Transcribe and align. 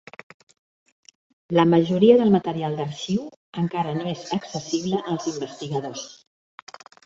La 1.57 1.65
majoria 1.73 2.15
del 2.23 2.33
material 2.37 2.79
d'arxiu 2.81 3.29
encara 3.67 3.95
no 4.01 4.09
és 4.15 4.27
accessible 4.41 5.05
als 5.15 5.33
investigadors. 5.37 6.11